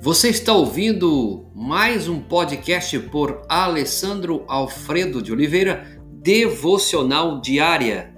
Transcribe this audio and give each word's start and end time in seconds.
Você 0.00 0.28
está 0.28 0.52
ouvindo 0.52 1.50
mais 1.52 2.08
um 2.08 2.20
podcast 2.20 2.96
por 3.10 3.42
Alessandro 3.48 4.44
Alfredo 4.46 5.20
de 5.20 5.32
Oliveira, 5.32 6.00
Devocional 6.22 7.40
Diária. 7.40 8.14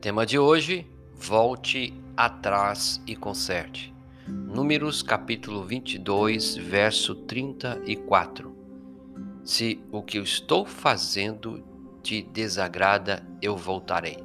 Tema 0.00 0.24
de 0.24 0.38
hoje: 0.38 0.86
Volte 1.12 1.92
atrás 2.16 3.02
e 3.04 3.16
conserte. 3.16 3.92
Números 4.28 5.02
capítulo 5.02 5.64
22, 5.64 6.56
verso 6.56 7.16
34. 7.16 8.55
Se 9.46 9.80
o 9.92 10.02
que 10.02 10.18
eu 10.18 10.24
estou 10.24 10.66
fazendo 10.66 11.62
te 12.02 12.20
desagrada, 12.20 13.24
eu 13.40 13.56
voltarei. 13.56 14.18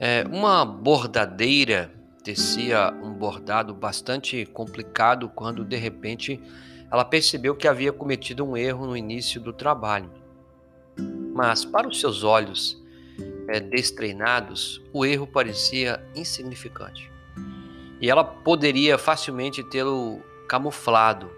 É, 0.00 0.24
uma 0.32 0.64
bordadeira 0.64 1.92
tecia 2.24 2.90
um 3.02 3.12
bordado 3.12 3.74
bastante 3.74 4.46
complicado 4.46 5.28
quando 5.28 5.62
de 5.62 5.76
repente 5.76 6.40
ela 6.90 7.04
percebeu 7.04 7.54
que 7.54 7.68
havia 7.68 7.92
cometido 7.92 8.46
um 8.46 8.56
erro 8.56 8.86
no 8.86 8.96
início 8.96 9.38
do 9.38 9.52
trabalho. 9.52 10.10
Mas 11.34 11.62
para 11.62 11.86
os 11.86 12.00
seus 12.00 12.24
olhos 12.24 12.82
é, 13.46 13.60
destreinados, 13.60 14.82
o 14.90 15.04
erro 15.04 15.26
parecia 15.26 16.02
insignificante. 16.14 17.12
E 18.00 18.08
ela 18.08 18.24
poderia 18.24 18.96
facilmente 18.96 19.62
tê-lo 19.62 20.22
camuflado 20.48 21.35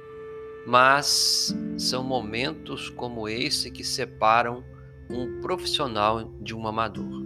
mas 0.69 1.57
são 1.79 2.05
momentos 2.05 2.91
como 2.91 3.27
esse 3.27 3.71
que 3.71 3.83
separam 3.83 4.63
um 5.09 5.41
profissional 5.41 6.30
de 6.43 6.55
um 6.55 6.69
amador. 6.69 7.25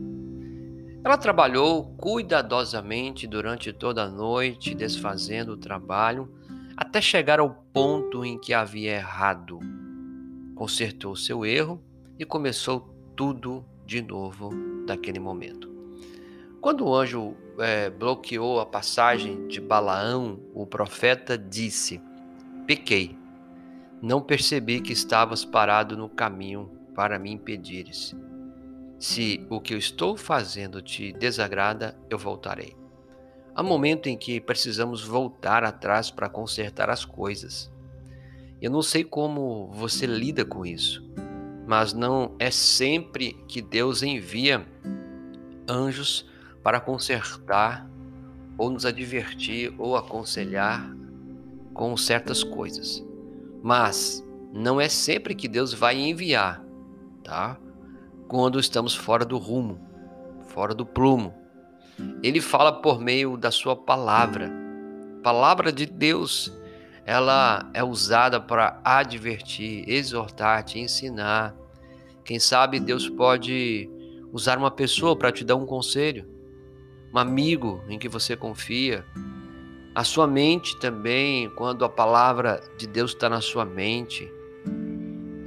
Ela 1.03 1.19
trabalhou 1.19 1.93
cuidadosamente 1.97 3.27
durante 3.27 3.73
toda 3.73 4.05
a 4.05 4.09
noite, 4.09 4.77
desfazendo 4.77 5.55
o 5.55 5.57
trabalho, 5.57 6.33
até 6.77 7.01
chegar 7.01 7.41
ao 7.41 7.51
ponto 7.73 8.25
em 8.25 8.39
que 8.39 8.55
havia 8.55 8.93
errado. 8.93 9.59
Consertou 10.55 11.17
seu 11.17 11.45
erro 11.45 11.83
e 12.17 12.25
começou 12.25 12.95
tudo 13.17 13.65
de 13.85 14.01
novo 14.01 14.51
daquele 14.87 15.19
momento. 15.19 15.69
Quando 16.61 16.87
o 16.87 16.95
anjo 16.95 17.35
é, 17.59 17.91
bloqueou 17.91 18.61
a 18.61 18.67
passagem 18.67 19.49
de 19.49 19.61
Balaão, 19.61 20.39
o 20.55 20.65
profeta 20.65 21.37
disse: 21.37 22.01
Pequei 22.69 23.21
não 24.03 24.21
percebi 24.21 24.81
que 24.81 24.93
estavas 24.93 25.45
parado 25.45 25.97
no 25.97 26.09
caminho 26.09 26.69
para 26.93 27.21
me 27.21 27.31
impedires. 27.31 28.13
Se 28.99 29.47
o 29.49 29.61
que 29.61 29.75
eu 29.75 29.79
estou 29.79 30.17
fazendo 30.17 30.83
te 30.83 31.13
desagrada, 31.13 31.97
eu 32.11 32.19
voltarei. 32.19 32.77
Há 33.55 33.63
momento 33.63 34.09
em 34.09 34.17
que 34.17 34.41
precisamos 34.41 35.05
voltar 35.05 35.63
atrás 35.63 36.11
para 36.11 36.29
consertar 36.29 36.91
as 36.91 37.05
coisas. 37.05 37.71
Eu 38.61 38.73
não 38.73 38.83
sei 38.83 39.05
como 39.05 39.71
você 39.73 40.05
lida 40.05 40.45
com 40.45 40.67
isso, 40.67 41.05
mas 41.65 41.93
não 41.93 42.35
é 42.41 42.51
sempre 42.51 43.35
que 43.47 43.63
Deus 43.63 44.03
envia 44.03 44.67
anjos 45.69 46.29
para 46.61 46.81
consertar 46.81 47.89
ou 48.59 48.69
nos 48.69 48.85
advertir 48.85 49.73
ou 49.79 49.97
aconselhar 49.97 50.93
com 51.73 51.97
certas 51.97 52.43
coisas. 52.43 53.05
Mas 53.63 54.27
não 54.53 54.81
é 54.81 54.89
sempre 54.89 55.35
que 55.35 55.47
Deus 55.47 55.73
vai 55.73 55.97
enviar, 55.97 56.63
tá? 57.23 57.57
Quando 58.29 58.59
estamos 58.59 58.95
fora 58.95 59.25
do 59.25 59.39
rumo, 59.39 59.81
fora 60.49 60.75
do 60.75 60.85
plumo. 60.85 61.33
Ele 62.23 62.41
fala 62.41 62.73
por 62.73 63.01
meio 63.01 63.37
da 63.37 63.51
sua 63.51 63.77
palavra. 63.77 64.51
A 65.19 65.23
palavra 65.23 65.71
de 65.71 65.87
Deus, 65.87 66.53
ela 67.07 67.71
é 67.73 67.85
usada 67.85 68.41
para 68.41 68.81
advertir, 68.85 69.89
exortar, 69.89 70.65
te 70.65 70.81
ensinar. 70.81 71.55
Quem 72.25 72.41
sabe 72.41 72.81
Deus 72.81 73.09
pode 73.09 73.89
usar 74.33 74.59
uma 74.59 74.71
pessoa 74.71 75.17
para 75.17 75.31
te 75.31 75.45
dar 75.45 75.57
um 75.57 75.67
conselho, 75.67 76.27
um 77.13 77.19
amigo 77.19 77.83
em 77.89 77.99
que 77.99 78.09
você 78.09 78.35
confia, 78.35 79.05
a 79.95 80.05
sua 80.05 80.27
mente 80.27 80.79
também, 80.79 81.51
quando 81.51 81.85
a 81.85 81.89
palavra 81.89 82.63
de 82.79 82.87
Deus 82.87 83.13
está 83.13 83.29
na 83.29 83.41
sua 83.41 83.65
mente. 83.65 84.31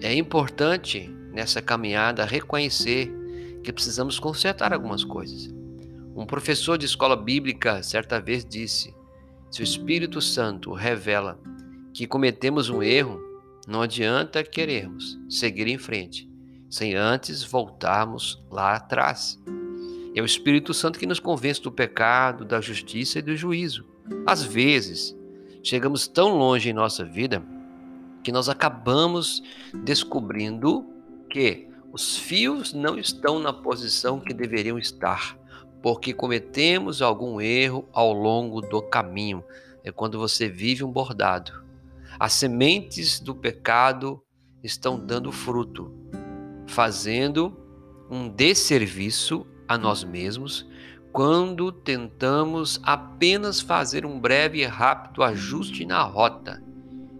É 0.01 0.13
importante 0.13 1.09
nessa 1.31 1.61
caminhada 1.61 2.25
reconhecer 2.25 3.11
que 3.63 3.73
precisamos 3.73 4.19
consertar 4.19 4.71
algumas 4.71 5.03
coisas. 5.03 5.51
Um 6.15 6.25
professor 6.25 6.77
de 6.77 6.85
escola 6.85 7.15
bíblica 7.15 7.81
certa 7.81 8.21
vez 8.21 8.45
disse: 8.45 8.93
se 9.49 9.61
o 9.61 9.63
Espírito 9.63 10.21
Santo 10.21 10.73
revela 10.73 11.39
que 11.91 12.05
cometemos 12.05 12.69
um 12.69 12.83
erro, 12.83 13.19
não 13.67 13.81
adianta 13.81 14.43
querermos 14.43 15.19
seguir 15.27 15.67
em 15.67 15.77
frente, 15.77 16.29
sem 16.69 16.93
antes 16.93 17.43
voltarmos 17.43 18.43
lá 18.51 18.75
atrás. 18.75 19.41
É 20.13 20.21
o 20.21 20.25
Espírito 20.25 20.73
Santo 20.73 20.99
que 20.99 21.07
nos 21.07 21.19
convence 21.19 21.61
do 21.61 21.71
pecado, 21.71 22.45
da 22.45 22.61
justiça 22.61 23.19
e 23.19 23.21
do 23.23 23.35
juízo. 23.35 23.94
Às 24.25 24.43
vezes, 24.43 25.15
chegamos 25.63 26.07
tão 26.07 26.37
longe 26.37 26.69
em 26.69 26.73
nossa 26.73 27.03
vida 27.03 27.43
que 28.23 28.31
nós 28.31 28.49
acabamos 28.49 29.41
descobrindo 29.83 30.85
que 31.29 31.67
os 31.91 32.17
fios 32.17 32.73
não 32.73 32.97
estão 32.97 33.39
na 33.39 33.53
posição 33.53 34.19
que 34.19 34.33
deveriam 34.33 34.77
estar, 34.77 35.37
porque 35.81 36.13
cometemos 36.13 37.01
algum 37.01 37.39
erro 37.39 37.87
ao 37.93 38.11
longo 38.11 38.61
do 38.61 38.81
caminho. 38.81 39.43
É 39.83 39.91
quando 39.91 40.19
você 40.19 40.49
vive 40.49 40.83
um 40.83 40.91
bordado. 40.91 41.63
As 42.19 42.33
sementes 42.33 43.19
do 43.19 43.35
pecado 43.35 44.21
estão 44.63 44.99
dando 44.99 45.31
fruto, 45.31 45.93
fazendo 46.67 47.55
um 48.09 48.27
desserviço 48.27 49.45
a 49.67 49.77
nós 49.77 50.03
mesmos 50.03 50.67
quando 51.15 51.71
tentamos 51.71 52.77
apenas 52.83 53.61
fazer 53.61 54.05
um 54.05 54.19
breve 54.19 54.59
e 54.59 54.65
rápido 54.65 55.23
ajuste 55.23 55.85
na 55.85 56.03
rota. 56.03 56.61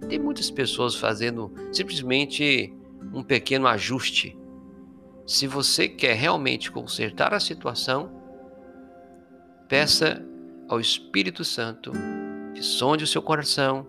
Tem 0.10 0.20
muitas 0.20 0.52
pessoas 0.52 0.96
fazendo 0.96 1.50
simplesmente 1.72 2.76
um 3.14 3.24
pequeno 3.24 3.66
ajuste. 3.66 4.38
Se 5.26 5.48
você 5.48 5.88
quer 5.88 6.14
realmente 6.14 6.70
consertar 6.70 7.34
a 7.34 7.40
situação, 7.40 8.12
peça 9.70 10.22
ao 10.68 10.78
Espírito 10.78 11.46
Santo 11.46 11.94
que 12.54 12.62
sonde 12.62 13.06
o 13.06 13.08
seu 13.08 13.22
coração 13.22 13.88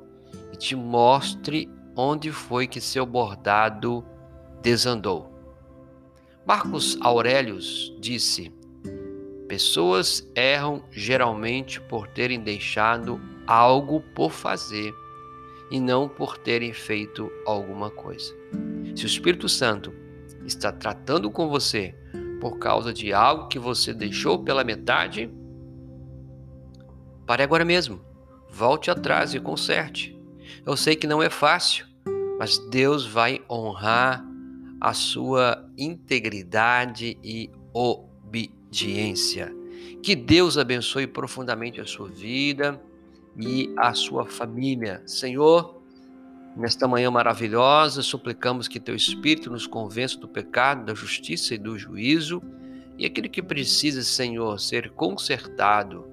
e 0.52 0.56
te 0.56 0.76
mostre 0.76 1.68
onde 1.96 2.30
foi 2.30 2.68
que 2.68 2.80
seu 2.80 3.04
bordado 3.04 4.06
desandou. 4.62 5.34
Marcos 6.46 6.96
Aurelius 7.00 7.92
disse: 7.98 8.54
Pessoas 9.48 10.28
erram 10.34 10.82
geralmente 10.90 11.80
por 11.80 12.08
terem 12.08 12.40
deixado 12.40 13.20
algo 13.46 14.00
por 14.14 14.32
fazer 14.32 14.92
e 15.70 15.78
não 15.78 16.08
por 16.08 16.36
terem 16.36 16.72
feito 16.72 17.30
alguma 17.44 17.90
coisa. 17.90 18.34
Se 18.94 19.04
o 19.04 19.06
Espírito 19.06 19.48
Santo 19.48 19.92
está 20.44 20.72
tratando 20.72 21.30
com 21.30 21.48
você 21.48 21.94
por 22.40 22.58
causa 22.58 22.92
de 22.92 23.12
algo 23.12 23.48
que 23.48 23.58
você 23.58 23.92
deixou 23.92 24.42
pela 24.42 24.64
metade, 24.64 25.30
pare 27.24 27.42
agora 27.42 27.64
mesmo. 27.64 28.00
Volte 28.50 28.90
atrás 28.90 29.34
e 29.34 29.40
conserte. 29.40 30.16
Eu 30.64 30.76
sei 30.76 30.96
que 30.96 31.06
não 31.06 31.22
é 31.22 31.28
fácil, 31.28 31.86
mas 32.38 32.58
Deus 32.70 33.06
vai 33.06 33.40
honrar 33.50 34.24
a 34.80 34.92
sua 34.92 35.68
integridade 35.76 37.18
e 37.22 37.50
obediência. 38.26 39.54
Que 40.02 40.14
Deus 40.14 40.58
abençoe 40.58 41.06
profundamente 41.06 41.80
a 41.80 41.86
sua 41.86 42.08
vida 42.08 42.80
e 43.38 43.72
a 43.76 43.94
sua 43.94 44.26
família. 44.26 45.02
Senhor, 45.06 45.80
nesta 46.56 46.86
manhã 46.88 47.10
maravilhosa, 47.10 48.02
suplicamos 48.02 48.68
que 48.68 48.80
teu 48.80 48.94
Espírito 48.94 49.50
nos 49.50 49.66
convença 49.66 50.18
do 50.18 50.28
pecado, 50.28 50.86
da 50.86 50.94
justiça 50.94 51.54
e 51.54 51.58
do 51.58 51.78
juízo, 51.78 52.42
e 52.98 53.04
aquele 53.04 53.28
que 53.28 53.42
precisa, 53.42 54.02
Senhor, 54.02 54.58
ser 54.58 54.90
consertado, 54.90 56.06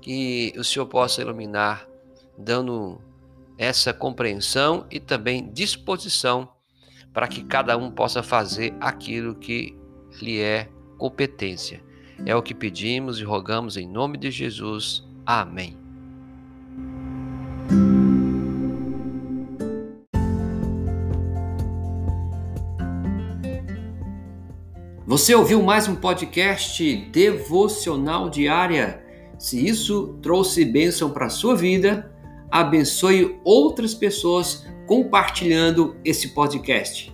que 0.00 0.52
o 0.56 0.64
Senhor 0.64 0.86
possa 0.86 1.20
iluminar, 1.20 1.86
dando 2.38 3.00
essa 3.58 3.92
compreensão 3.92 4.86
e 4.90 4.98
também 4.98 5.52
disposição 5.52 6.48
para 7.12 7.28
que 7.28 7.44
cada 7.44 7.76
um 7.76 7.90
possa 7.90 8.22
fazer 8.22 8.74
aquilo 8.80 9.34
que 9.34 9.76
lhe 10.22 10.40
é 10.40 10.70
competência. 11.00 11.82
É 12.26 12.36
o 12.36 12.42
que 12.42 12.54
pedimos 12.54 13.18
e 13.18 13.24
rogamos 13.24 13.78
em 13.78 13.88
nome 13.88 14.18
de 14.18 14.30
Jesus. 14.30 15.02
Amém. 15.24 15.78
Você 25.06 25.34
ouviu 25.34 25.62
mais 25.62 25.88
um 25.88 25.96
podcast 25.96 26.84
devocional 27.10 28.28
diária? 28.28 29.02
Se 29.38 29.66
isso 29.66 30.18
trouxe 30.20 30.66
bênção 30.66 31.10
para 31.10 31.26
a 31.26 31.30
sua 31.30 31.56
vida, 31.56 32.14
abençoe 32.50 33.40
outras 33.42 33.94
pessoas 33.94 34.66
compartilhando 34.86 35.96
esse 36.04 36.28
podcast. 36.34 37.10